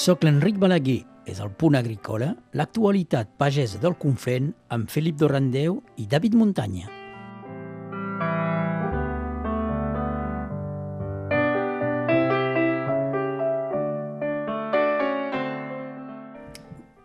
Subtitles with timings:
[0.00, 6.06] Soc l'Enric Balaguer, és el punt agrícola, l'actualitat pagesa del Confent amb Felip Dorrandeu i
[6.08, 6.88] David Muntanya.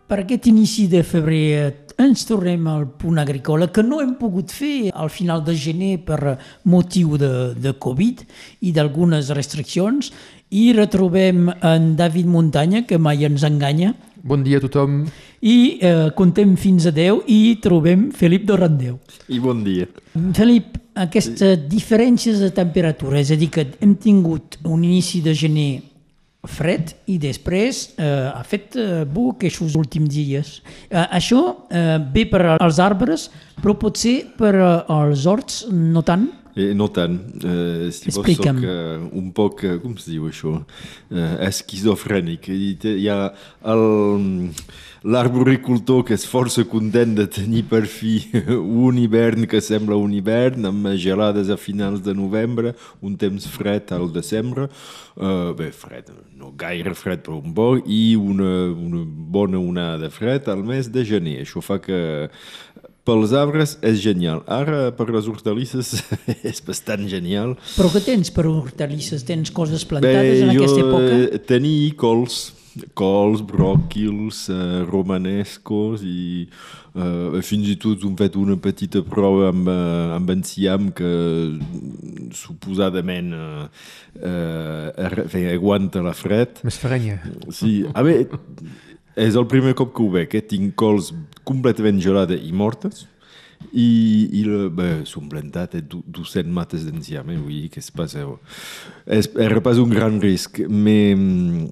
[0.06, 1.42] Per aquest inici de febrer
[2.00, 6.36] ens tornem al punt agrícola que no hem pogut fer al final de gener per
[6.68, 8.22] motiu de, de Covid
[8.68, 10.12] i d'algunes restriccions
[10.50, 13.94] i retrobem en David Muntanya, que mai ens enganya.
[14.26, 15.04] Bon dia a tothom.
[15.42, 18.96] I eh, contem fins a 10 i trobem Felip Dorrandeu.
[19.30, 19.86] I bon dia.
[20.34, 25.70] Felip, aquestes diferències de temperatura, és a dir, que hem tingut un inici de gener
[26.46, 30.56] fred i després eh, ha fet eh, bo aquests últims dies.
[30.88, 33.28] Eh, això eh, ve per als arbres,
[33.60, 36.28] però potser per als horts no tant?
[36.56, 37.18] Eh, no tant.
[37.44, 38.62] Eh, si Explica'm.
[38.62, 40.56] Soc eh, un poc, eh, com es diu això,
[41.12, 42.48] eh, esquizofrènic.
[42.48, 43.20] Hi ha
[43.72, 43.84] el
[45.06, 48.16] l'arboricultor que és força content de tenir per fi
[48.86, 53.92] un hivern que sembla un hivern, amb gelades a finals de novembre, un temps fred
[53.94, 54.66] al desembre,
[55.20, 60.10] uh, bé, fred, no gaire fred però un bo, i una, una bona onada de
[60.10, 61.38] fred al mes de gener.
[61.44, 62.00] Això fa que
[63.06, 64.42] pels arbres és genial.
[64.50, 65.94] Ara, per les hortalisses,
[66.50, 67.56] és bastant genial.
[67.76, 69.24] Però què tens per hortalisses?
[69.26, 71.18] Tens coses plantades Bé, en aquesta època?
[71.22, 72.40] Eh, tenia cols,
[72.98, 76.46] cols, bròquils, eh, romanescos i
[76.96, 81.12] eh, fins i tot hem fet una petita prova amb, eh, amb enciam que
[82.36, 83.68] suposadament eh,
[84.32, 86.60] eh, aguanta la fred.
[86.66, 87.20] Més frenya.
[87.54, 88.40] Sí, a veure,
[89.16, 90.44] és el primer cop que ho veig, eh?
[90.44, 91.12] tinc cols
[91.48, 93.06] completament gelades i mortes
[93.72, 93.88] i,
[94.36, 94.42] i
[94.76, 97.40] bé, són plantat eh, 200 mates d'enciam, eh?
[97.40, 98.26] vull dir que es passa...
[99.06, 101.70] És, era pas un gran risc, però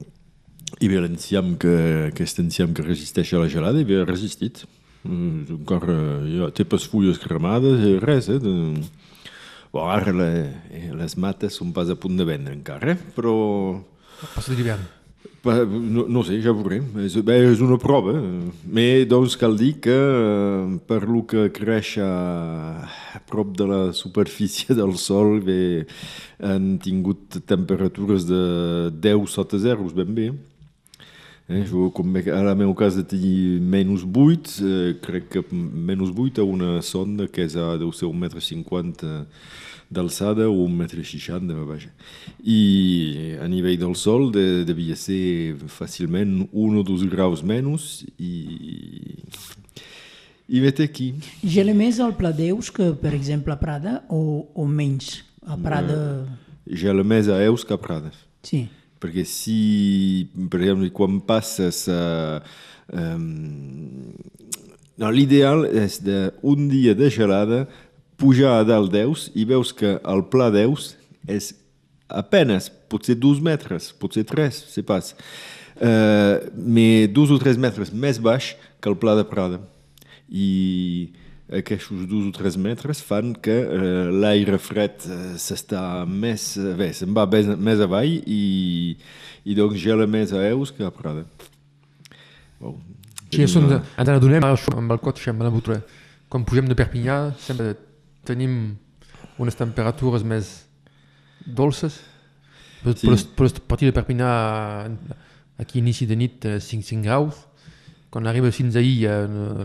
[0.83, 1.75] i bé, l'enciam que,
[2.09, 4.65] aquest enciam que resisteix a la gelada, i bé, ha resistit.
[5.04, 5.97] Mm, encara
[6.27, 8.41] ja, té pas fulles cremades, i res, eh?
[8.43, 8.54] De...
[9.75, 10.28] Bon, ara le,
[10.94, 13.15] les mates són pas a punt de vendre encara, eh?
[13.16, 13.34] però...
[14.34, 14.87] Passa l'hivern.
[15.44, 16.86] No, no sé, ja veurem.
[17.04, 18.14] És, bé, és una prova.
[18.64, 19.96] Però doncs cal dir que
[20.88, 22.08] per lo que creix a,
[23.12, 25.84] a prop de la superfície del sol bé,
[26.40, 28.42] han tingut temperatures de
[29.04, 30.32] 10 sota zeros ben bé.
[31.44, 36.08] Eh, jo, com ara el meu cas de tenir menys 8, eh, crec que menys
[36.08, 39.26] 8 a una sonda que és a, deu ser un metre 50
[39.94, 41.91] d'alçada o un metre 60, vaja.
[42.43, 48.34] I a nivell del sol de, devia ser fàcilment un o dos graus menys i,
[50.49, 51.12] i vet aquí.
[51.43, 55.22] Gela més al Pla d'Eus que, per exemple, a Prada o, o menys?
[55.47, 56.00] A Prada...
[56.66, 58.12] Eh, gela més a Eus que a Prada.
[58.44, 58.66] Sí.
[59.00, 62.41] Perquè si, per exemple, quan passes a...
[62.93, 64.12] Um,
[65.00, 67.65] no, l'ideal és d'un dia de gelada
[68.24, 70.94] pujar a dalt d'Eus i veus que el pla d'Eus
[71.28, 71.52] és
[72.08, 75.12] apenas, potser dos metres, potser tres, sé pas,
[75.76, 79.60] uh, mais dos o tres metres més baix que el pla de Prada.
[80.28, 81.12] I
[81.60, 87.12] aquests dos o tres metres fan que uh, l'aire fred uh, s'està més, bé, se'n
[87.16, 88.96] va més, més avall i,
[89.44, 91.26] i doncs gela més a Eus que a Prada.
[92.56, 92.80] Bon,
[93.28, 95.82] sí, de, ens adonem amb el cotxe, amb la motora.
[96.32, 97.74] Quan pugem de Perpinyà sempre
[98.24, 98.76] tenim
[99.38, 100.50] unes temperatures més
[101.44, 102.00] dolces.
[102.82, 103.08] Però, sí.
[103.36, 104.30] però, a partir de Perpinyà,
[105.60, 107.44] aquí inici de nit, 5-5 graus.
[108.12, 109.08] Quan arriba fins ahir,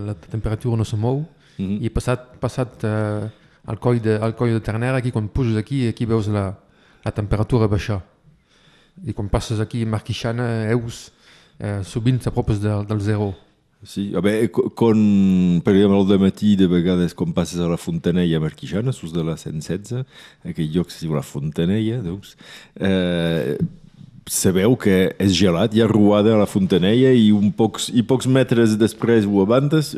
[0.06, 1.26] la temperatura no se mou.
[1.58, 1.84] Mm -hmm.
[1.86, 3.30] I passat, passat uh,
[3.66, 6.58] al, coll de, al coll de Ternera, aquí quan puges aquí, aquí veus la,
[7.04, 8.02] la temperatura baixar.
[9.06, 11.12] I quan passes aquí a Marquixana, Eus,
[11.60, 13.36] eh, sovint t'apropes del, del zero.
[13.88, 15.00] Sí, a veure, quan,
[15.64, 19.24] per exemple, al matí, de vegades, quan passes a la Fontanella a Marquixana, sus de
[19.24, 20.04] la 116,
[20.52, 22.34] aquell lloc se diu la Fontanella, doncs,
[22.76, 23.56] eh,
[24.28, 28.28] sabeu que és gelat, hi ha ruada a la Fontanella i, un pocs, i pocs
[28.28, 29.96] metres després ho avances,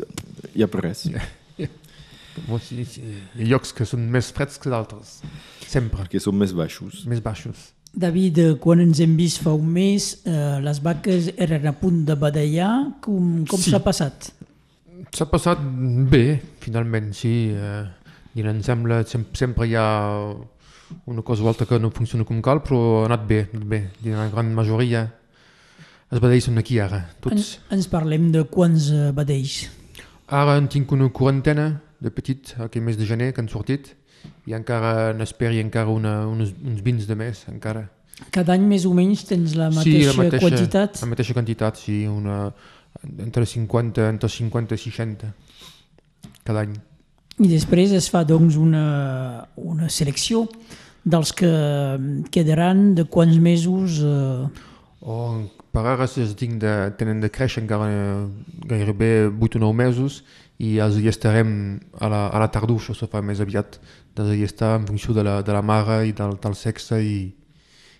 [0.54, 1.08] hi ha res.
[1.60, 1.68] Yeah.
[2.64, 5.18] Hi ha llocs que són més freds que d'altres,
[5.68, 6.06] sempre.
[6.08, 7.02] Que són més baixos.
[7.04, 7.74] Més baixos.
[7.92, 12.16] David, quan ens hem vist fa un mes, eh, les vaques eren a punt de
[12.16, 12.72] badallar.
[13.04, 13.82] Com, com s'ha sí.
[13.84, 14.30] passat?
[15.12, 15.60] S'ha passat
[16.08, 17.52] bé, finalment, sí.
[17.52, 17.84] Eh,
[18.32, 19.88] I em sembla sempre, sempre hi ha
[21.04, 23.82] una cosa o altra que no funciona com cal, però ha anat bé, anat bé.
[24.04, 25.04] I la gran majoria
[26.12, 27.58] badells són aquí ara, tots.
[27.68, 29.66] En, ens parlem de quants badells?
[30.32, 33.92] Ara en tinc una quarantena de petit, aquell mes de gener que han sortit,
[34.46, 37.86] i encara n'esperi encara una, uns, uns 20 de més, encara.
[38.34, 41.00] Cada any més o menys tens la mateixa, sí, la mateixa quantitat?
[41.02, 42.38] La mateixa quantitat, sí, una,
[43.18, 45.32] entre 50, entre 50 i 60
[46.44, 46.76] cada any.
[47.42, 50.44] I després es fa doncs una, una selecció
[51.02, 51.50] dels que
[52.34, 53.98] quedaran de quants mesos...
[54.02, 54.68] Eh...
[55.02, 55.16] O
[55.72, 57.88] per ara es de, tenen de créixer encara
[58.68, 60.22] gairebé 8 o 9 mesos
[60.58, 61.52] i els hi estarem
[61.98, 63.78] a la, a la tardor, això se fa més aviat,
[64.16, 67.16] de hi estar en funció de la, de la mare i del, del sexe i,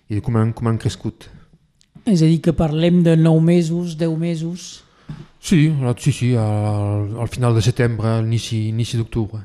[0.09, 1.27] i com han, com han crescut.
[2.05, 4.83] És a dir, que parlem de 9 mesos, 10 mesos...
[5.43, 9.41] Sí, sí, sí, al, al final de setembre, a l'inici, inici d'octubre.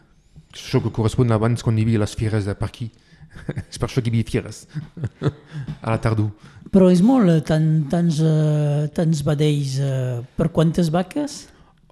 [0.55, 2.87] Això que correspon abans quan hi havia les fires de per aquí.
[3.71, 4.63] és per això que hi havia fires,
[5.83, 6.31] a la tardor.
[6.71, 11.41] Però és molt, eh, tant, tants, uh, tants vedells, uh, per quantes vaques?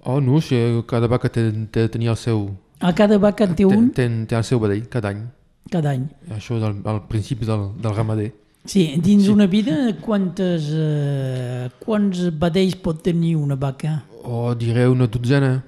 [0.03, 0.55] Oh, no, si
[0.87, 2.49] cada vaca té, té, tenia el seu...
[2.79, 3.89] A cada vaca en té un?
[3.89, 5.23] Té, té, té el seu vedell, cada any.
[5.71, 6.05] Cada any.
[6.31, 8.29] Això és al, al principi del, del ramader.
[8.67, 9.31] Sí, dins sí.
[9.31, 14.01] una vida quantes, eh, quants vedells pot tenir una vaca?
[14.23, 15.63] Oh, diré una dotzena.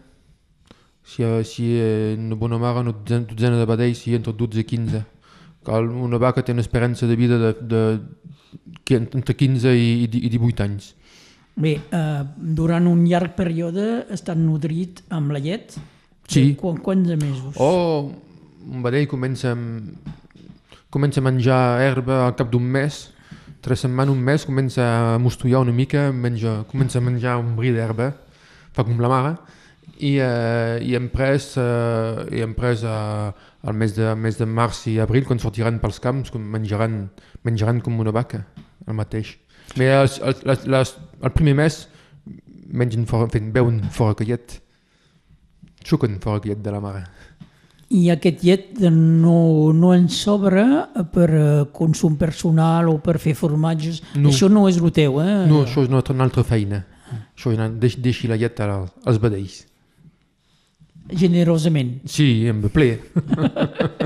[1.03, 1.71] Si, si
[2.17, 5.03] una bona mare, una dotzena de vedells, si entre 12 i 15.
[5.65, 7.83] Cal, una vaca té una esperança de vida de, de,
[8.83, 10.93] de entre 15 i, i 18 anys.
[11.55, 15.75] Bé, eh, durant un llarg període estan nodrit amb la llet?
[16.29, 16.53] Sí.
[16.59, 17.57] Qu quants mesos?
[17.57, 18.11] Oh,
[18.69, 20.17] un vedell comença amb
[20.89, 22.97] comença a menjar herba al cap d'un mes,
[23.61, 24.85] tres setmanes, un mes, comença
[25.15, 28.11] a mostullar una mica, menja, comença a menjar un bri d'herba,
[28.73, 29.35] fa com la mare,
[29.99, 33.29] i, eh, i hem pres, eh, i hem pres eh,
[33.67, 37.03] al mes de, mes de març i abril, quan sortiran pels camps, com menjaran,
[37.45, 38.45] menjaran com una vaca,
[38.87, 39.35] el mateix.
[39.75, 41.83] Però els, els, les, les, el primer mes
[42.69, 44.59] mengen fora, fent, beuen fora collet,
[45.85, 47.07] xuquen fora collet de la mare
[47.89, 50.65] i aquest llet no, no en sobra
[51.13, 54.03] per eh, consum personal o per fer formatges.
[54.13, 54.29] No.
[54.29, 55.47] Això no és el teu, eh?
[55.49, 56.83] No, això és una, una altra feina.
[57.33, 59.63] Això és deix, deixi la llet als vedells.
[61.09, 61.95] Generosament.
[62.05, 62.91] Sí, amb ple.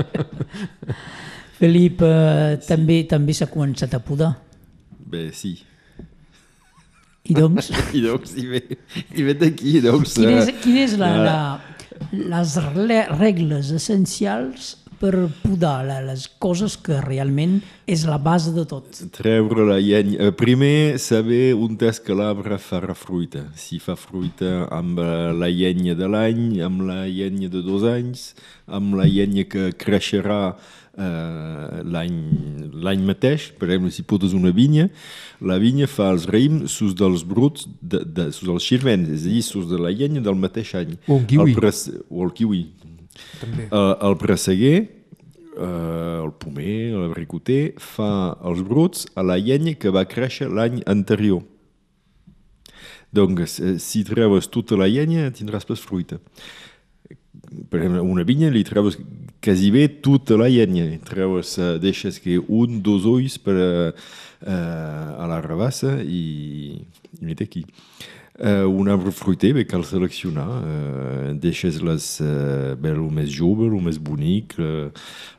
[1.60, 4.32] Felip, eh, també també s'ha començat a podar.
[5.04, 5.58] Bé, sí.
[7.24, 7.70] I doncs?
[7.96, 8.62] I doncs, i ve,
[9.16, 10.16] i ve d'aquí, doncs...
[10.18, 11.38] Quina és, quina és la, la,
[12.12, 12.56] les
[13.16, 17.58] regles essencials per podar les coses que realment
[17.90, 18.86] és la base de tot.
[19.16, 20.16] Treure la llenya.
[20.28, 23.44] Eh, primer, saber on és que l'arbre farà fruita.
[23.58, 28.32] Si fa fruita amb la llenya de l'any, amb la llenya de dos anys,
[28.66, 30.56] amb la llenya que creixerà
[30.96, 34.88] eh, l'any mateix, per exemple, si potes una vinya,
[35.44, 39.32] la vinya fa els raïms sus dels bruts, de, de, sus dels xirvents, és a
[39.32, 40.98] dir, sus de la llenya del mateix any.
[41.06, 41.48] O el kiwi.
[41.50, 42.66] El pres, o el kiwi.
[43.40, 43.68] També.
[43.70, 44.76] Uh, el presseguer,
[45.54, 48.12] uh, el pomer, l'abricoter, fa
[48.44, 51.42] els bruts a la llenya que va créixer l'any anterior.
[53.14, 56.18] Donc, si treus tota la llenya, tindràs pas fruita.
[57.70, 58.98] Per exemple, una vinya li treus
[59.44, 60.86] quasi bé tota la llenya.
[61.06, 63.58] Treus, uh, deixes que un, dos ulls per...
[63.58, 66.84] Uh, uh, a la rabassa i,
[67.20, 67.64] i aquí.
[68.34, 73.68] Uh, un arbre fruiter bé, cal seleccionar, uh, deixes les, uh, bé, el més jove,
[73.68, 74.90] el més bonic, uh,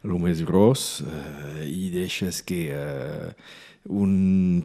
[0.06, 3.34] el més gros, uh, i deixes que uh,
[3.92, 4.64] un,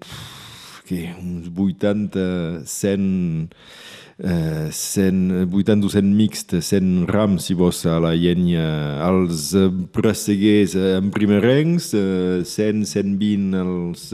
[0.86, 3.50] que uns 80, 100
[4.22, 8.64] eh, 180 100 mixt, 100 rams, si vols, a la llenya,
[9.08, 14.08] els eh, presseguers eh, en primerencs, eh, 100, 120 els,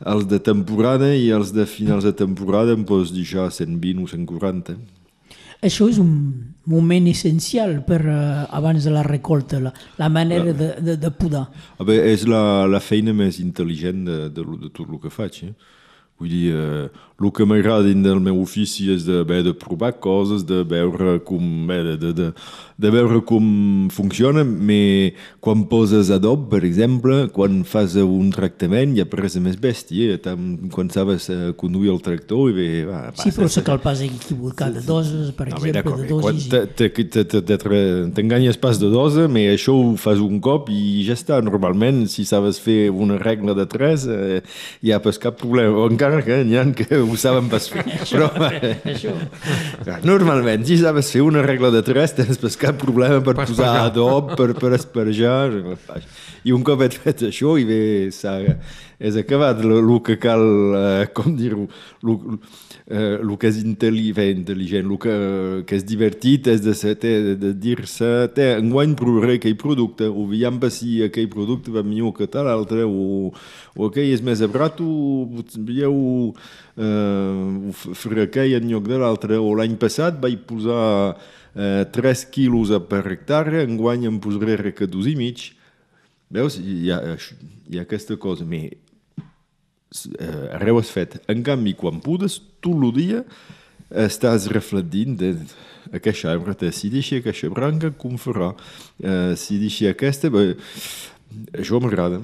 [0.00, 4.10] els de temporada i els de finals de temporada em pots dir ja 120 o
[4.10, 4.80] 140.
[5.60, 6.12] Això és un
[6.72, 11.50] moment essencial per uh, abans de la recolta, la, la manera de, de, de podar.
[11.76, 15.42] A veure, és la, la feina més intel·ligent de, de, de tot el que faig.
[15.50, 15.52] Eh?
[16.20, 16.88] Vull dir, eh,
[17.20, 21.40] el que m'agrada del meu ofici és de, bé, de provar coses, de veure com,
[21.68, 22.28] bé, de, de, de,
[22.80, 25.12] de veure com funciona, però
[25.44, 30.34] quan poses adob, per exemple, quan fas un tractament hi ha presa més bèstia, eh?
[30.72, 32.68] quan sabes eh, conduir el tractor i bé...
[32.88, 36.48] Va, sí, però sé que el pas equivocat de doses, per no, exemple, de dosis...
[38.16, 41.40] T'enganyes pas de dose, però això ho fas un cop i ja està.
[41.44, 44.40] Normalment, si sabes fer una regla de tres, eh,
[44.92, 45.76] ha pas cap problema.
[45.84, 47.84] O encara encara que n'hi ha que ho saben pas fer.
[48.10, 48.28] Però,
[48.90, 49.14] això.
[50.06, 54.34] Normalment, si sabes fer una regla de tres, tens pas cap problema per, posar adob,
[54.38, 55.50] per, per esperjar.
[56.44, 59.62] I un cop et fet això, i bé, és acabat.
[59.62, 60.44] El que cal,
[60.76, 61.68] eh, com dir-ho,
[62.90, 64.42] el que és intel·ligent,
[64.82, 65.12] el que,
[65.68, 68.08] que és divertit és de, ser, de, de dir-se
[68.56, 73.30] enguany provaré aquell producte, o veiem si aquell producte va millor que tal l'altre, o,
[73.76, 76.34] o aquell és més abrat, o veieu
[76.74, 81.14] eh, fer aquell en lloc de l'altre, o l'any passat vaig posar
[81.54, 85.52] eh, 3 quilos per hectare, enguany em posaré a dos i mig.
[86.30, 86.58] Veus?
[86.58, 87.16] Hi ha,
[87.70, 88.44] hi ha aquesta cosa.
[88.44, 88.68] Me,
[90.18, 91.18] eh, arreu és fet.
[91.30, 93.24] En canvi, quan pudes, tu el dia
[93.90, 95.34] estàs reflectint de
[95.96, 98.52] aquesta arbre, si deixa aquesta branca, com farà?
[99.02, 100.54] Eh, si deixa aquesta, bé,
[101.58, 102.20] això m'agrada.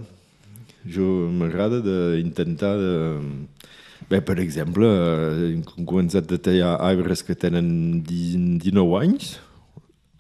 [0.86, 2.94] Això m'agrada d'intentar de...
[4.06, 4.86] Bé, per exemple,
[5.48, 9.32] hem començat a tallar arbres que tenen 19 anys,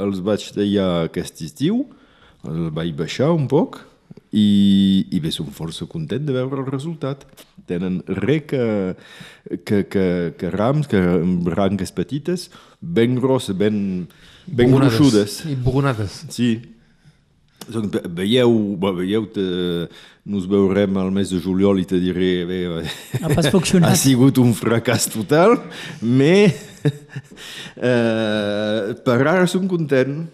[0.02, 1.84] els vaig tallar aquest estiu,
[2.48, 3.78] el vaig baixar un poc,
[4.36, 7.24] i, i bé, som força content de veure el resultat.
[7.68, 8.62] Tenen re que,
[9.64, 11.00] que, que, que rams, que
[11.46, 12.50] branques petites,
[12.80, 14.06] ben grosses, ben,
[14.46, 15.42] ben gruixudes.
[15.48, 16.24] I buronades.
[16.34, 16.50] Sí.
[17.66, 19.42] Doncs veieu, veieu te,
[20.28, 22.60] nos veurem al mes de juliol i te diré bé,
[23.18, 23.90] ha, pas funcionat.
[23.94, 25.56] ha sigut un fracàs total,
[25.98, 26.36] però
[27.90, 30.26] eh, per ara som content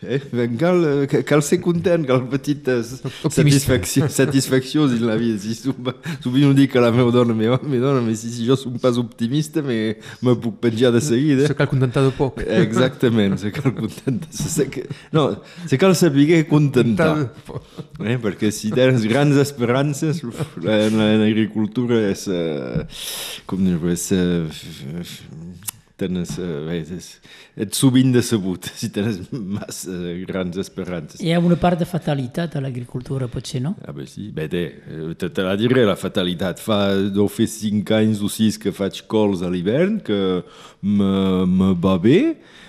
[0.00, 0.20] Eh?
[0.58, 0.84] Cal,
[1.26, 3.00] cal ser content, cal petites
[3.34, 5.40] satisfaccions, satisfaccions en la vida.
[5.42, 8.76] Si sovint ho dic a la meva dona, meva, meva dona, si, si jo som
[8.78, 11.48] pas optimista, me, me puc penjar de seguida.
[11.50, 12.38] Se cal contentar de poc.
[12.46, 14.30] Exactament, se cal contentar.
[14.30, 15.26] Se, se, no,
[15.66, 17.32] se cal saber contentar.
[17.98, 18.20] Eh?
[18.22, 20.22] Perquè si tens grans esperances,
[20.62, 22.86] l'agricultura és, uh,
[23.50, 24.46] com dir és, uh,
[25.98, 27.08] tens, uh, és,
[27.58, 31.22] ets sovint decebut si tens massa grans esperances.
[31.24, 33.74] Hi ha una part de fatalitat a l'agricultura, potser, no?
[33.84, 34.28] Ah, bé, sí.
[34.34, 34.62] Bé, te,
[35.18, 36.62] te, te la diré, la fatalitat.
[36.62, 36.80] Fa,
[37.14, 40.22] deu fer cinc anys o sis que faig cols a l'hivern, que
[40.82, 41.12] me,
[41.58, 42.22] me va bé,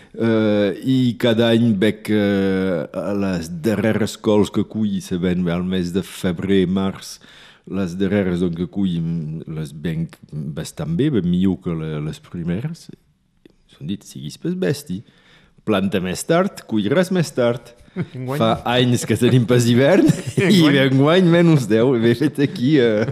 [0.10, 2.90] Uh, i cada any veig uh,
[3.22, 7.20] les darreres cols que cull se ven al mes de febrer, març,
[7.70, 8.98] les darreres doncs, que cull
[9.54, 12.88] les venc bastant bé, millor que les primeres
[13.86, 15.02] dit, siguis pas besti.
[15.68, 17.76] Planta més tard, colliràs més tard.
[18.16, 18.40] Enguany.
[18.40, 20.08] Fa anys que tenim pas hivern
[20.46, 21.98] i enguany menys 10.
[22.06, 23.06] He fet aquí uh,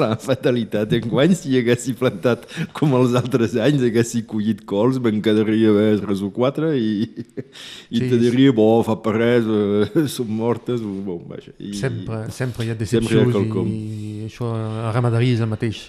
[0.00, 0.92] la fatalitat.
[1.00, 6.24] Enguany, si haguessi plantat com els altres anys, haguessi collit cols, me'n quedaria bé tres
[6.26, 10.82] o quatre i, i sí, te diria, bo, fa per res, uh, són mortes.
[10.82, 11.54] Bon, vaja.
[11.58, 15.82] I, sempre, sempre hi ha decepcions i això, a ramaderia és el mateix.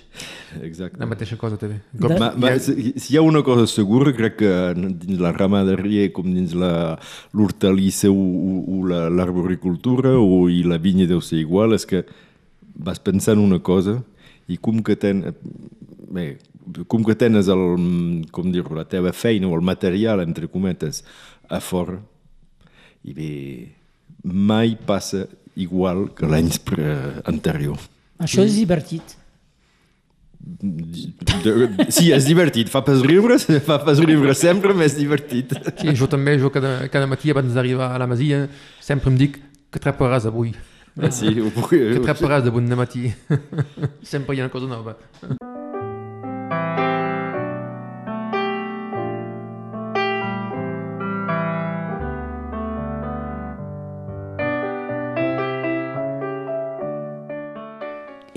[0.61, 0.99] Exacte.
[0.99, 1.79] La mateixa cosa també.
[1.99, 6.09] Com, ma, ma, si, si hi ha una cosa segura, crec que dins la ramaderia
[6.15, 12.03] com dins l'hortalissa o, o l'arboricultura o i la vinya deu ser igual, és que
[12.75, 13.99] vas pensant una cosa
[14.51, 15.23] i com que, ten,
[16.11, 16.35] bé,
[16.91, 17.63] com que tens el,
[18.35, 21.03] com dir la teva feina o el material, entre cometes,
[21.49, 21.99] a fora,
[23.03, 23.31] i bé,
[24.23, 25.25] mai passa
[25.55, 26.51] igual que l'any
[27.27, 27.79] anterior.
[28.21, 29.17] Això és divertit.
[31.89, 32.69] Sí, és divertit.
[32.71, 33.37] Fa pas riure,
[33.69, 35.53] fa pas riure sempre, més divertit.
[35.77, 38.45] Sí, jo també, jo cada, cada matí abans d'arribar a la masia,
[38.83, 39.39] sempre em dic
[39.71, 40.53] que treparàs avui.
[40.99, 41.71] Ah, sí, ho puc...
[41.71, 43.13] Que treparàs de bon matí.
[44.13, 44.97] sempre hi ha una cosa nova.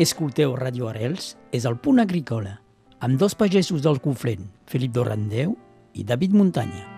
[0.05, 2.59] Escolteu Radio Arrels, és el punt agrícola,
[3.01, 5.57] amb dos pagesos del Conflent, Felip Dorandeu
[5.97, 6.94] i David Muntanya.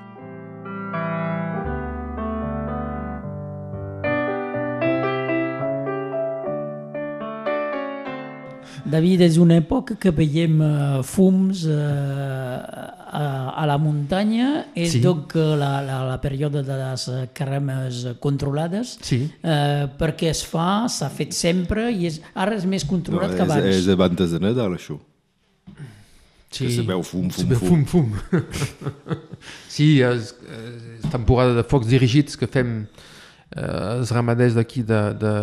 [8.87, 11.81] David, és una època que veiem uh, fums uh,
[13.07, 15.01] a, a la muntanya, és sí.
[15.03, 19.25] donc la, la, la període de les cremes controlades, sí.
[19.43, 23.47] uh, perquè es fa, s'ha fet sempre, i és, ara és més controlat no, que
[23.49, 23.69] abans.
[23.73, 25.01] És, és abans de Nadal, això.
[26.57, 26.65] Sí.
[26.67, 27.85] Que se veu fum, fum, se fum.
[27.85, 28.43] fum, fum.
[29.69, 35.35] sí, és, és temporada de focs dirigits que fem eh, els ramaders d'aquí de, de,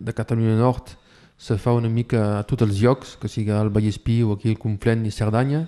[0.00, 0.94] de Catalunya Nord,
[1.36, 4.58] se fa una mica a tots els llocs, que sigui al Vallespí o aquí al
[4.58, 5.64] Conflent i Cerdanya.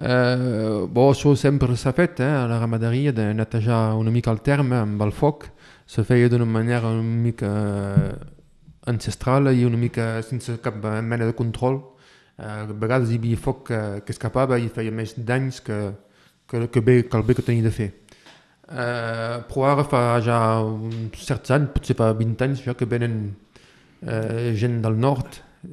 [0.00, 4.40] Eh, bo, això sempre s'ha fet, eh, a la ramaderia, de netejar una mica el
[4.40, 5.48] terme amb el foc.
[5.86, 7.50] Se feia d'una manera una mica
[8.86, 11.80] ancestral i una mica sense cap mena de control.
[12.38, 15.80] Eh, a vegades hi havia foc que, que escapava i feia més danys que,
[16.48, 17.92] que, que, bé, que el bé que tenia de fer.
[18.70, 23.34] Eh, però ara fa ja uns certs anys, potser fa 20 anys ja que venen
[24.02, 25.26] eh, gent del nord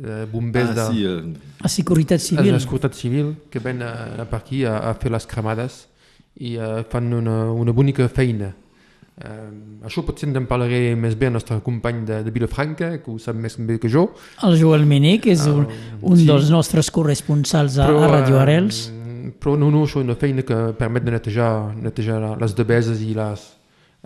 [0.03, 2.51] eh, bombers Ah, de, sí, eh, A Seguretat de Civil.
[2.51, 3.91] la Seguretat Civil que ven a,
[4.22, 5.88] a per aquí a, a fer les cremades
[6.39, 8.51] i eh, fan una, una bonica feina.
[9.17, 13.17] Eh, això potser en parlaré més bé al nostre company de, de Vilafranca, que ho
[13.17, 14.12] sap més bé que jo.
[14.46, 15.65] El Joel Mené, que és un,
[16.01, 16.27] un sí.
[16.27, 18.84] dels nostres corresponsals a, a Radio eh, Arels.
[19.41, 23.15] però no, no, això és una feina que permet de netejar, netejar les debeses i
[23.17, 23.41] les,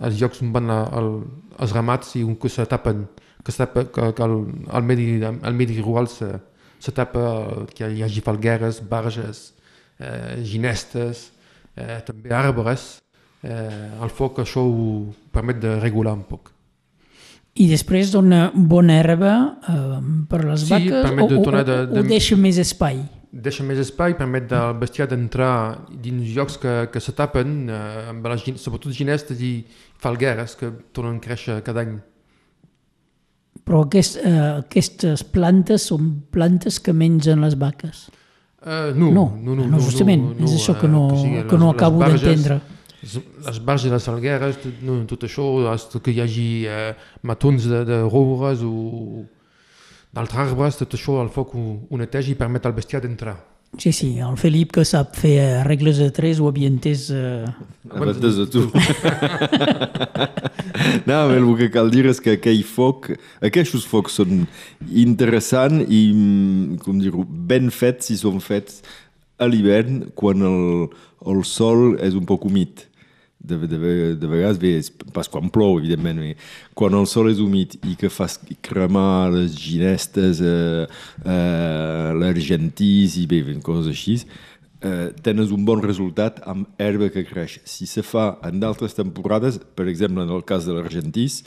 [0.00, 1.10] els llocs on van la, el,
[1.60, 3.04] els ramats i on que se tapen,
[3.44, 4.36] que, que, que el,
[4.72, 6.28] el, medi, el medi rural se,
[6.78, 9.54] se tapa, que hi hagi falgueres, barges,
[9.98, 11.30] eh, ginestes,
[11.76, 13.00] eh, també arbres.
[13.42, 14.82] Eh, el foc això ho
[15.34, 16.52] permet de regular un poc.
[17.58, 19.32] I després dona bona herba
[19.68, 19.98] eh,
[20.30, 23.02] per les Sí, vaques o, de de- de- o deixa més espai?
[23.32, 28.26] Deixa més espai, permet del bestiar d'entrar dins llocs que, que se tapen, eh, amb
[28.28, 29.64] les, sobretot ginestes i
[29.98, 31.98] falgueres que tornen a créixer cada any.
[33.72, 38.10] Però aquest, eh, aquestes plantes són plantes que mengen les vaques.
[38.60, 41.08] Uh, no, No, no, no, no, justament, és això que no-
[41.48, 42.60] que no acabo d'entendre.
[43.46, 45.46] Les, barges, les falgueres, tot, no, tot això,
[46.04, 49.24] que hi hagi eh, matons de, de roures o
[50.12, 53.38] d'altres arbres, tot això el foc ho, ho neteja i permet al bestiar d'entrar.
[53.78, 57.06] Sí, sí, el Felip que sap fer eh, regles de tres ho havia entès...
[57.08, 57.48] Eh,
[57.88, 58.66] abans de tu.
[61.08, 63.08] no, però el que cal dir és que aquell foc,
[63.40, 64.44] aquests focs són
[64.90, 68.82] interessants i, mm, com dir-ho, ben fets si són fets
[69.40, 70.92] a l'hivern quan el,
[71.32, 72.90] el sol és un poc humit.
[73.42, 73.78] De, de,
[74.14, 76.36] de vegades, és pas quan plou, evidentment, bé.
[76.78, 80.84] quan el sol és humit i que fas cremar les ginestes, eh,
[81.26, 84.20] eh, l'argentís i bé, coses així,
[84.82, 87.58] eh, tens un bon resultat amb herba que creix.
[87.68, 91.42] Si se fa en d'altres temporades, per exemple, en el cas de l'argentís,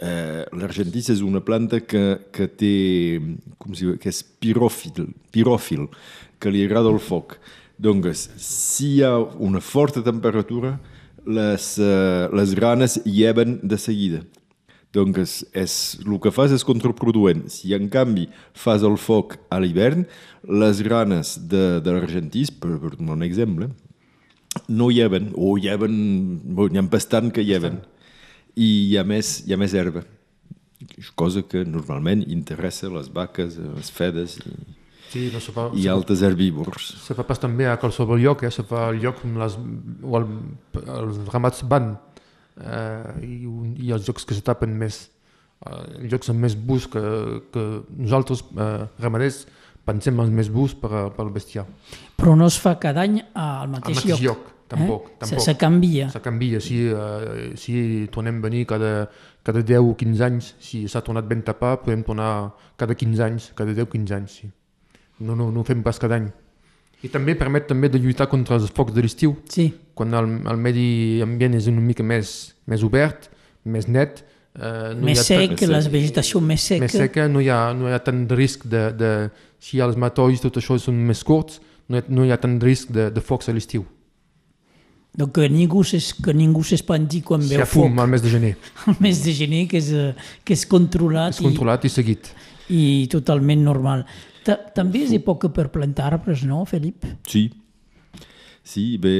[0.00, 2.74] eh, l'argentís és una planta que, que té,
[3.58, 5.88] com si, que és piròfil, piròfil,
[6.40, 7.38] que li agrada el foc.
[7.78, 10.76] Doncs, si hi ha una forta temperatura,
[11.26, 14.22] les, eh, les granes lleven de seguida.
[14.94, 15.74] Doncs és,
[16.06, 17.44] el que fas és contraproduent.
[17.52, 20.06] Si en canvi fas el foc a l'hivern,
[20.46, 23.68] les granes de, de l'argentís, per, per un exemple,
[24.68, 25.96] no lleven, o lleven,
[26.56, 27.82] bon, hi ha bastant que lleven,
[28.56, 30.06] i hi ha més, hi ha més herba,
[31.18, 34.54] cosa que normalment interessa les vaques, les fedes i,
[35.10, 36.88] Sí, no se fa, i se, altres herbívors.
[37.06, 38.50] se fa pas també a qualsevol lloc, eh?
[38.50, 39.54] se fa al lloc on les,
[40.02, 40.26] o el,
[40.82, 41.92] els ramats van
[42.60, 45.10] eh, i, un- i els llocs que se tapen més,
[45.66, 47.02] eh, llocs amb més bus que,
[47.52, 47.64] que
[47.96, 49.46] nosaltres, eh, ramaders,
[49.86, 51.66] pensem els més bus per, a- pel bestiar.
[52.16, 54.38] però no es fa cada any al Al mateix, mateix lloc,
[54.68, 55.06] tampoc.
[55.12, 55.16] eh?
[55.20, 55.40] tampoc.
[55.40, 56.10] Se, se canvia.
[56.10, 59.08] Se canvia, si, eh, si tornem a venir cada,
[59.44, 63.52] cada 10 o 15 anys, si s'ha tornat ben tapat, podem tornar cada 15 anys,
[63.54, 64.50] cada 10 o 15 anys, sí.
[65.20, 66.26] No, no, no ho fem pas cada any.
[67.04, 70.56] I també permet també de lluitar contra els focs de l'estiu, Sí, quan el, el
[70.60, 73.28] medi ambient és una mica més, més obert,
[73.64, 74.22] més net,
[74.56, 76.80] eh, no més hi ha sec, més la vegetació més seca.
[76.84, 79.10] més seca, no hi ha, no hi ha tant de risc de, de
[79.60, 82.58] si els matolls, tot això són més curts, no hi ha, no hi ha tant
[82.58, 83.84] de risc de, de focs a l'estiu.
[85.16, 88.30] Donc que ningú s'es- que ningú s'espanti quan Si veu fum foc al mes de
[88.30, 88.54] gener,
[88.86, 92.32] al mes de gener, que és, eh, que és controlat, és controlat i seguit.
[92.68, 94.04] i, i totalment normal.
[94.46, 97.06] Ta També és època per plantar arbres, no, Felip?
[97.26, 97.48] Sí.
[98.66, 99.14] Sí, bé...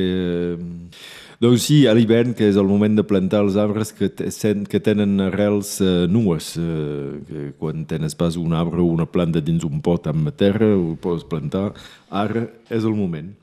[0.55, 4.79] eh, Doncs sí, a l'hivern, que és el moment de plantar els arbres que, que
[4.81, 6.55] tenen arrels eh, nues.
[6.57, 10.71] Eh, que quan tens pas un arbre o una planta dins un pot amb terra,
[10.73, 11.75] ho pots plantar.
[12.09, 13.35] Ara és el moment.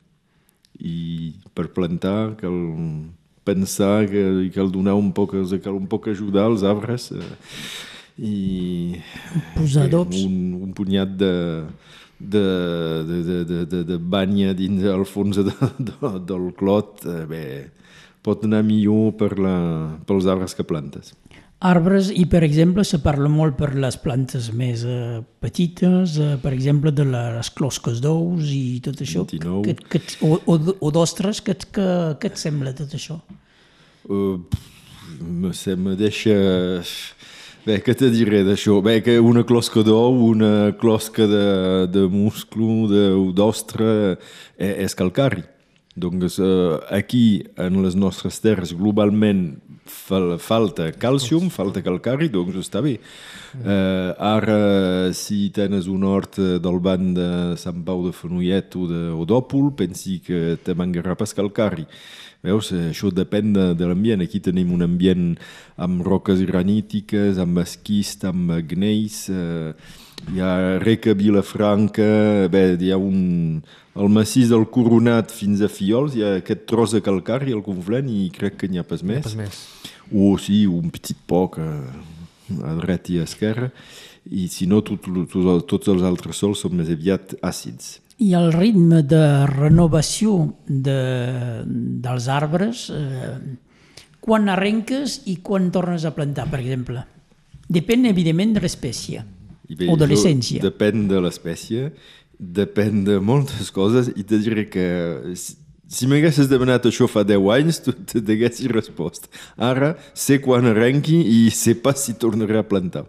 [0.81, 2.57] I per plantar cal
[3.45, 7.21] pensar que cal donar un poc, cal un poc ajudar els arbres eh,
[8.17, 8.99] i
[9.55, 10.19] Posar adobs.
[10.25, 11.33] un, un punyat de,
[12.19, 12.43] de,
[13.07, 17.45] de, de, de, de, de banya dins al fons de, de, del clot, eh, bé,
[18.23, 19.55] pot anar millor per la,
[20.07, 21.15] pels arbres que plantes.
[21.63, 26.51] Arbres, i per exemple, se parla molt per les plantes més eh, petites, eh, per
[26.51, 29.23] exemple, de les closques d'ous i tot això.
[29.23, 29.63] 29.
[29.63, 31.87] Que, que, o o, o d'ostres, què que,
[32.19, 33.21] que et sembla tot això?
[34.11, 34.43] Uh,
[35.23, 36.35] me, se me deixa...
[37.63, 38.81] Bé, què te diré d'això?
[38.83, 41.43] Bé, que una closca d'ou, una closca de,
[41.93, 42.89] de musclo,
[43.37, 44.17] d'ostre,
[44.59, 45.45] és, és calcari.
[45.95, 49.45] Doncs eh, aquí, en les nostres terres, globalment
[49.87, 52.97] fal, falta càlcium, falta calcari, doncs està bé.
[53.61, 54.57] Eh, ara,
[55.15, 57.29] si tens un hort del banc de
[57.61, 61.87] Sant Pau de Fenollet o de- o d'Òpol, pensi que te mangarà pas calcari.
[62.43, 64.23] Veus, eh, això depèn de, de l'ambient.
[64.23, 65.29] Aquí tenim un ambient
[65.79, 69.71] amb roques granítiques, amb esquist, amb gneis, eh,
[70.31, 73.61] hi ha Reca, Vilafranca, bé, hi ha un...
[73.93, 77.61] El massís del Coronat fins a Fiols, hi ha aquest tros de calcar i el
[77.61, 79.21] Conflent i crec que n'hi ha pas més.
[79.27, 79.59] Pas més.
[80.09, 81.67] O sí, un petit poc a,
[82.57, 83.69] a dreta i a esquerra.
[84.25, 87.99] I si no, tot, tot, tots els altres sols són més aviat àcids.
[88.23, 90.35] I el ritme de renovació
[90.67, 90.97] de,
[92.05, 93.33] dels arbres, eh,
[94.23, 97.03] quan arrenques i quan tornes a plantar, per exemple?
[97.73, 99.23] Depèn, evidentment, de l'espècie
[99.89, 100.61] o de l'essència.
[100.63, 101.89] Depèn de l'espècie,
[102.39, 104.85] depèn de moltes coses i te diré que
[105.39, 105.57] si-
[105.93, 107.91] si m'haguessis demanat això fa 10 anys, tu
[108.25, 109.27] t'haguessis respost.
[109.57, 113.05] Ara sé quan arrenqui i sé pas si tornaré a plantar.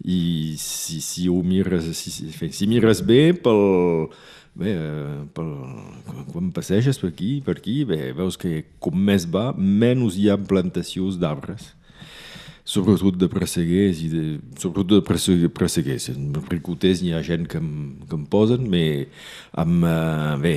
[0.00, 4.08] I si, si ho mires, si, si, si mires bé pel,
[4.56, 4.76] bé,
[5.36, 5.50] pel,
[6.32, 10.40] quan passeges per aquí, per aquí, bé, veus que com més va, menys hi ha
[10.40, 11.74] plantacions d'arbres
[12.70, 14.24] sobretot de presseguers i de,
[14.60, 16.10] sobretot de presseguers.
[16.12, 17.70] En ricoters hi ha gent que em,
[18.06, 20.54] que em posen, però amb, eh, bé,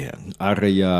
[0.51, 0.95] ara hi ha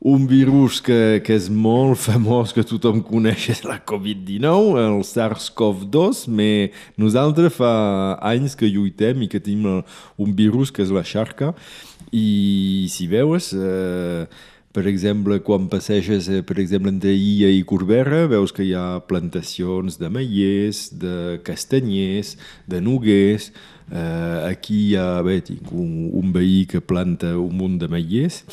[0.00, 6.26] un virus que, que és molt famós, que tothom coneix, és la Covid-19, el SARS-CoV-2,
[6.28, 7.72] però nosaltres fa
[8.30, 9.82] anys que lluitem i que tenim
[10.18, 11.54] un virus que és la xarca
[12.12, 14.26] i si veus, eh,
[14.72, 19.00] per exemple, quan passeges, eh, per exemple, entre Illa i Corbera, veus que hi ha
[19.00, 22.36] plantacions de maiers, de castanyers,
[22.68, 23.50] de noguers.
[23.90, 28.44] Eh, aquí hi ha, bé, tinc un, un veí que planta un munt de maiers.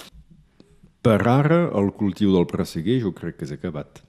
[1.05, 4.01] Per ara, el cultiu del presseguer jo crec que és acabat.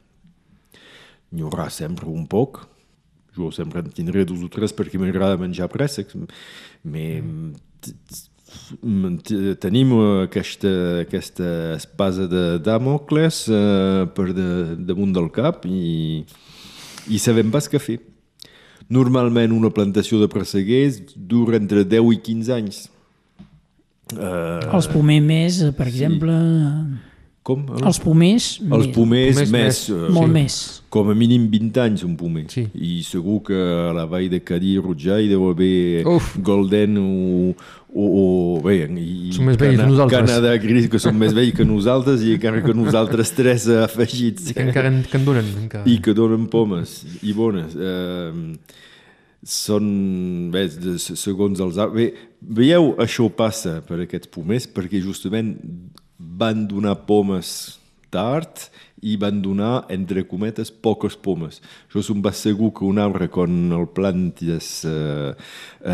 [1.29, 2.63] N'hi haurà sempre un poc.
[3.37, 6.17] Jo sempre en tindré dos o tres perquè m'agrada menjar préssecs.
[6.89, 7.53] Mm.
[9.61, 9.93] Tenim
[10.25, 14.49] aquesta, aquesta espasa de Damocles eh, per de,
[14.89, 16.25] damunt del cap i,
[17.13, 18.01] i sabem pas què fer.
[18.89, 22.85] Normalment una plantació de presseguers dura entre 10 i 15 anys.
[24.15, 26.33] Eh, Els pomers més, eh, per exemple...
[27.47, 27.65] com?
[27.79, 30.35] Els pomers, Els pomers, Pomers més, més, eh, molt sí.
[30.35, 30.59] més.
[30.95, 32.45] Com a mínim 20 anys un pomer.
[32.51, 32.69] Sí.
[32.75, 36.37] I segur que a la vall de Cadí i Rutjà hi deu haver Uf.
[36.39, 37.53] Golden o,
[37.91, 38.25] o, o
[38.63, 40.23] bé, i Són més vells que nosaltres.
[40.31, 44.53] Canadà Gris, que són més vells que nosaltres i encara que nosaltres tres afegits.
[44.55, 45.55] Que encara en, que en donen.
[45.67, 45.87] Encara.
[45.91, 47.75] I que donen pomes i bones.
[47.75, 48.85] Eh,
[49.47, 50.67] són, bé,
[50.99, 51.79] segons els...
[51.95, 52.11] Bé,
[52.43, 55.55] veieu, això passa per aquests pomers perquè justament
[56.17, 57.79] van donar pomes
[58.11, 58.67] tard
[59.07, 61.61] i van donar, entre cometes, poques pomes.
[61.93, 65.35] Jo som pas segur que un arbre, quan el plantes eh,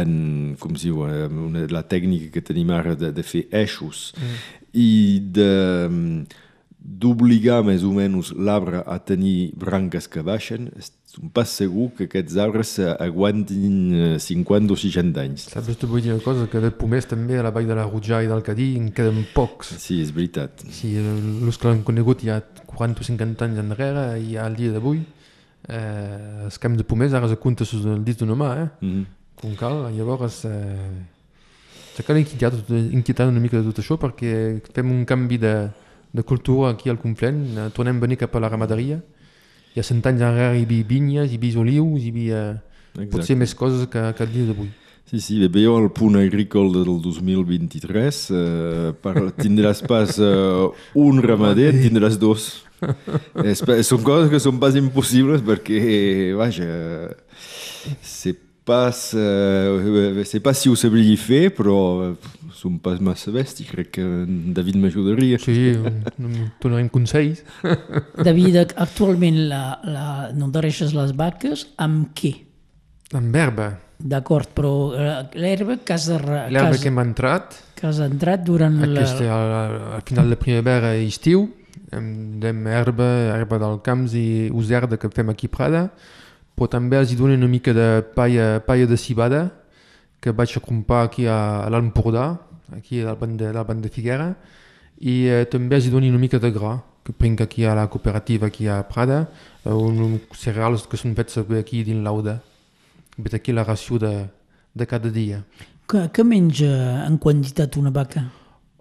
[0.01, 0.15] en,
[0.61, 4.39] com es diu, una, la tècnica que tenim ara de, de fer eixos mm.
[4.79, 4.93] i
[5.35, 5.51] de
[6.83, 10.69] d'obligar més o menys l'arbre a tenir branques que baixen,
[11.07, 13.79] som pas segur que aquests arbres aguantin
[14.17, 15.47] eh, 50 o 60 anys.
[15.53, 17.87] Saps, te vull dir una cosa, que de pomers també a la vall de la
[17.87, 19.75] Rutjà i del Cadí en queden pocs.
[19.83, 20.65] Sí, és veritat.
[20.75, 25.05] Sí, els que l'han conegut ha 40 o 50 anys enrere i al dia d'avui
[25.69, 28.69] eh, els camps de pomers ara se compta sus el dit d'una mà, eh?
[28.81, 29.07] Mm -hmm.
[29.43, 31.03] Com cal, llavors eh,
[31.95, 35.71] se cal inquietar, inquietar una mica de tot això perquè fem un canvi de,
[36.13, 39.01] de cultura aquí al Conflent, eh, tornem a venir cap a la ramaderia.
[39.73, 42.43] Hi ha cent anys enrere hi havia vinyes, hi havia olius, hi havia
[43.11, 44.69] potser més coses que, que al dia d'avui.
[45.09, 51.21] Sí, sí, bé, veieu el punt agrícola del 2023, eh, per, tindràs pas eh, un
[51.25, 52.65] ramader, tindràs dos.
[53.49, 56.71] És, són coses que són pas impossibles perquè, vaja,
[58.01, 62.15] sé pas, eh, sé pas si ho sabria fer, però eh,
[62.55, 65.39] som pas massa bèstia, crec que en David m'ajudaria.
[65.43, 65.75] Sí,
[66.63, 67.43] donarem consells.
[68.29, 72.37] David, actualment la, la, no deixes les vaques amb què?
[73.19, 73.73] Amb herba.
[74.03, 79.27] D'acord, però eh, l'herba que has, L'herba que hem entrat, que has entrat durant aquesta,
[79.27, 79.37] la...
[79.37, 81.49] al, al final de primavera i estiu,
[81.93, 85.85] hem herba, herba del camps i userda que fem aquí a Prada,
[86.57, 89.51] però també els hi dono una mica de paia, paia de cibada
[90.23, 92.37] que vaig a comprar aquí a, a l'Empordà,
[92.77, 93.51] aquí al banc de,
[93.83, 94.35] de Figuera,
[95.01, 97.89] i eh, també els hi dono una mica de gra, que prenc aquí a la
[97.91, 99.27] cooperativa aquí a Prada,
[99.65, 102.39] eh, un, cereals que són fets aquí dins l'Auda.
[103.19, 104.29] Vet aquí la ració de,
[104.73, 105.43] de cada dia.
[105.91, 108.29] Que, que menja en quantitat una vaca?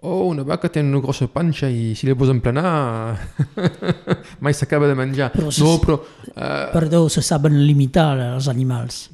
[0.01, 3.13] Oh, una vaca té una grossa panxa i si la posen plenar
[4.41, 5.29] mai s'acaba de menjar.
[5.35, 5.99] Però si- no, però...
[6.33, 9.09] Uh, Perdó, se saben limitar els animals.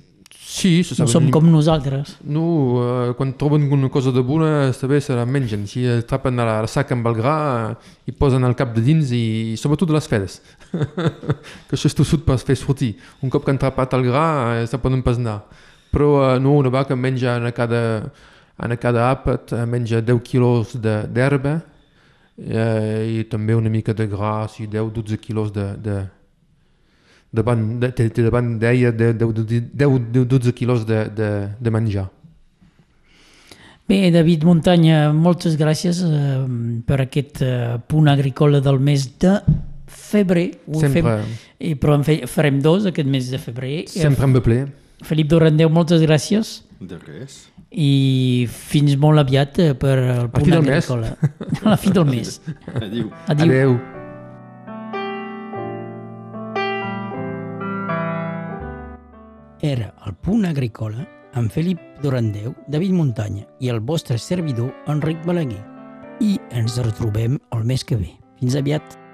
[0.48, 1.12] sí, se No saben...
[1.12, 2.14] som com nosaltres.
[2.24, 2.46] No,
[2.80, 5.68] uh, quan troben una cosa de bona, està bé, se la mengen.
[5.68, 7.36] Si atrapen a la, la sac amb el gra
[7.74, 10.40] uh, i posen el cap de dins i sobretot les fedes.
[11.68, 12.94] que això és tossut per fer sortir.
[13.22, 15.42] Un cop que han atrapat el gra, se poden pas anar.
[15.92, 17.84] Però uh, no, una vaca menja en cada,
[18.58, 24.60] en cada àpat, uh, menja 10 quilos d'herba uh, i també una mica de gras
[24.60, 25.98] i 10-12 quilos de, de,
[27.32, 32.10] de, ban, de, de, de ban deia 10-12 quilos de, de, de menjar.
[33.88, 36.42] Bé, David Muntanya, moltes gràcies eh,
[36.84, 39.38] per aquest eh, punt agrícola del mes de
[39.88, 40.50] febrer.
[40.68, 43.86] Ho Sempre, Fem, i, però en fe, farem dos aquest mes de febrer.
[43.88, 44.58] sempre em ve ple.
[44.66, 47.48] Eh, Felip Dorandeu, moltes gràcies De res.
[47.72, 51.16] i fins molt aviat eh, per el punt agrícola.
[51.64, 52.40] A la fi del mes.
[52.76, 53.12] Adiu.
[53.28, 53.46] Adiu.
[53.48, 53.80] Adeu.
[59.62, 65.64] Era el punt agrícola amb Felip Dorandeu, David Muntanya i el vostre servidor Enric Balaguer.
[66.22, 68.14] I ens retrobem el mes que ve.
[68.40, 69.07] Fins aviat.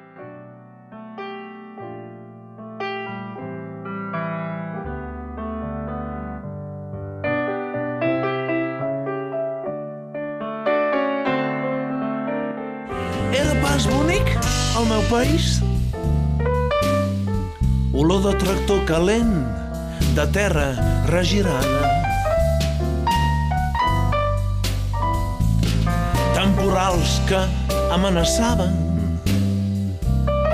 [13.74, 14.28] Pas bonic,
[14.78, 15.60] el meu país?
[17.92, 19.32] Olor de tractor calent,
[20.14, 20.68] de terra
[21.10, 21.90] regirada.
[26.38, 27.42] Temporals que
[27.98, 28.78] amenaçaven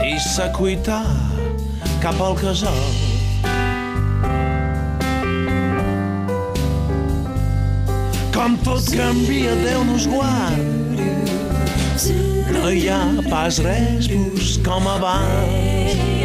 [0.08, 1.04] i s'acuitar
[2.00, 2.84] cap al casal.
[8.32, 10.79] Com tot canvia, Déu nos guard.
[12.08, 16.19] No hi ha pas res bus com abans.